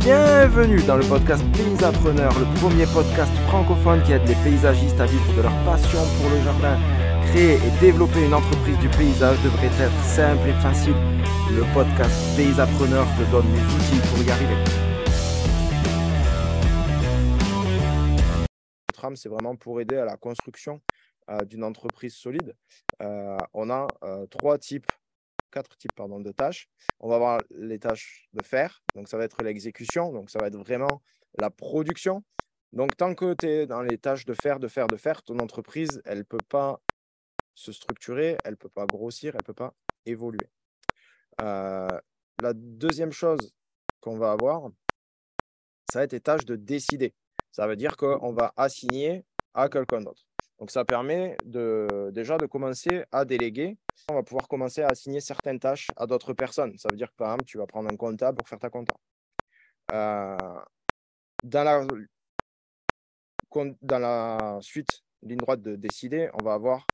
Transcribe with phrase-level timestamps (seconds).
[0.00, 5.36] Bienvenue dans le podcast Paysapreneur, le premier podcast francophone qui aide les paysagistes à vivre
[5.36, 6.78] de leur passion pour le jardin.
[7.26, 10.94] Créer et développer une entreprise du paysage devrait être simple et facile.
[11.50, 14.56] Le podcast Paysapreneur te donne les outils pour y arriver.
[18.94, 20.80] Tram, c'est vraiment pour aider à la construction
[21.28, 22.56] euh, d'une entreprise solide.
[23.02, 24.90] Euh, on a euh, trois types
[25.50, 26.68] quatre types pardon, de tâches.
[27.00, 30.46] On va avoir les tâches de faire, donc ça va être l'exécution, donc ça va
[30.46, 31.02] être vraiment
[31.38, 32.22] la production.
[32.72, 35.38] Donc tant que tu es dans les tâches de faire, de faire, de faire, ton
[35.38, 36.80] entreprise, elle ne peut pas
[37.54, 39.74] se structurer, elle ne peut pas grossir, elle ne peut pas
[40.06, 40.48] évoluer.
[41.42, 41.88] Euh,
[42.40, 43.52] la deuxième chose
[44.00, 44.70] qu'on va avoir,
[45.90, 47.14] ça va être les tâches de décider.
[47.50, 49.24] Ça veut dire qu'on va assigner
[49.54, 50.29] à quelqu'un d'autre.
[50.60, 53.78] Donc, ça permet déjà de commencer à déléguer.
[54.10, 56.76] On va pouvoir commencer à assigner certaines tâches à d'autres personnes.
[56.76, 58.94] Ça veut dire que, par exemple, tu vas prendre un comptable pour faire ta compta.
[59.92, 60.36] Euh,
[61.44, 61.86] dans, la,
[63.80, 66.86] dans la suite, ligne droite de décider, on va avoir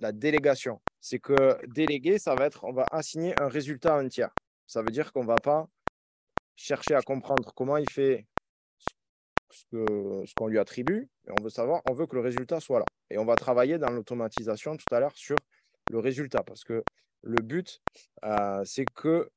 [0.00, 0.82] la délégation.
[1.00, 4.34] C'est que déléguer, ça va être, on va assigner un résultat à un tiers.
[4.66, 5.66] Ça veut dire qu'on ne va pas
[6.56, 8.26] chercher à comprendre comment il fait
[9.50, 12.84] ce qu'on lui attribue, et on veut savoir, on veut que le résultat soit là.
[13.10, 15.36] Et on va travailler dans l'automatisation tout à l'heure sur
[15.90, 16.82] le résultat, parce que
[17.22, 17.80] le but,
[18.24, 19.30] euh, c'est que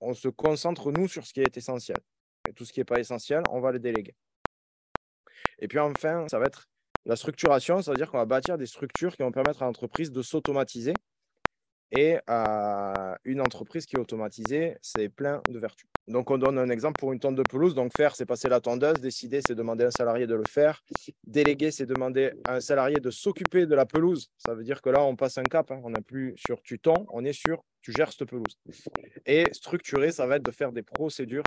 [0.00, 1.98] on se concentre, nous, sur ce qui est essentiel.
[2.48, 4.14] Et tout ce qui n'est pas essentiel, on va le déléguer.
[5.58, 6.68] Et puis enfin, ça va être
[7.06, 10.10] la structuration, ça veut dire qu'on va bâtir des structures qui vont permettre à l'entreprise
[10.10, 10.92] de s'automatiser
[11.92, 12.18] et
[13.24, 15.88] une entreprise qui est automatisée, c'est plein de vertus.
[16.08, 17.74] Donc, on donne un exemple pour une tonde de pelouse.
[17.74, 19.00] Donc, faire, c'est passer la tondeuse.
[19.00, 20.82] Décider, c'est demander à un salarié de le faire.
[21.24, 24.30] Déléguer, c'est demander à un salarié de s'occuper de la pelouse.
[24.38, 25.70] Ça veut dire que là, on passe un cap.
[25.70, 25.80] Hein.
[25.84, 28.58] On n'est plus sur tu tons, on est sur tu gères cette pelouse.
[29.26, 31.44] Et structurer, ça va être de faire des procédures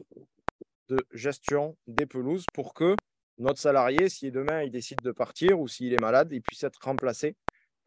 [0.87, 2.95] de gestion des pelouses pour que
[3.37, 6.79] notre salarié, si demain il décide de partir ou s'il est malade, il puisse être
[6.81, 7.35] remplacé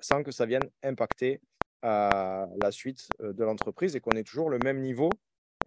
[0.00, 1.40] sans que ça vienne impacter
[1.82, 5.10] à la suite euh, de l'entreprise et qu'on ait toujours le même niveau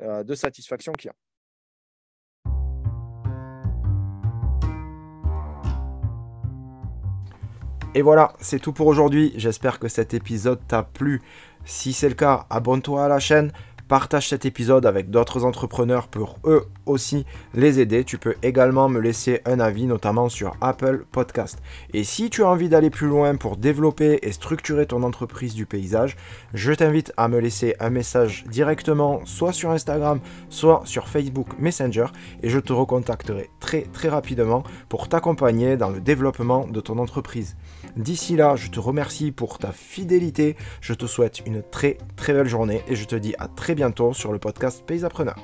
[0.02, 1.14] euh, de satisfaction client.
[7.94, 9.32] Et voilà, c'est tout pour aujourd'hui.
[9.38, 11.22] J'espère que cet épisode t'a plu.
[11.64, 13.54] Si c'est le cas, abonne-toi à la chaîne,
[13.88, 17.24] Partage cet épisode avec d'autres entrepreneurs pour eux aussi
[17.54, 18.04] les aider.
[18.04, 21.60] Tu peux également me laisser un avis, notamment sur Apple Podcast.
[21.94, 25.68] Et si tu as envie d'aller plus loin pour développer et structurer ton entreprise du
[25.68, 26.16] paysage,
[26.56, 30.20] je t'invite à me laisser un message directement, soit sur Instagram,
[30.50, 32.08] soit sur Facebook Messenger,
[32.42, 37.56] et je te recontacterai très très rapidement pour t'accompagner dans le développement de ton entreprise.
[37.98, 42.48] D'ici là, je te remercie pour ta fidélité, je te souhaite une très très belle
[42.48, 45.36] journée et je te dis à très bientôt sur le podcast Paysapreneur.